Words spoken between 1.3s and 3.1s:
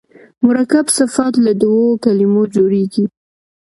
له دوو کلمو جوړیږي.